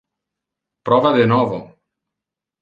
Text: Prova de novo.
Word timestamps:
Prova 0.89 1.11
de 1.17 1.27
novo. 1.33 1.61